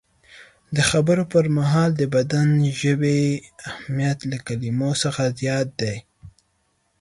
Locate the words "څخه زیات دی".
5.03-5.95